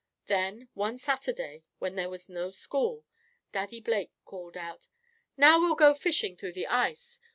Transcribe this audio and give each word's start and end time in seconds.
Then, 0.25 0.67
one 0.73 0.97
Saturday, 0.97 1.63
when 1.77 1.93
there 1.93 2.09
was 2.09 2.27
no 2.27 2.49
school, 2.49 3.05
Daddy 3.51 3.79
Blake 3.79 4.11
called 4.25 4.57
out: 4.57 4.87
"Now 5.37 5.59
we'll 5.59 5.75
go 5.75 5.93
fishing 5.93 6.35
through 6.35 6.53
the 6.53 6.65
ice. 6.65 7.19